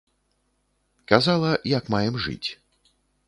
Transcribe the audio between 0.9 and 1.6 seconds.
Казала,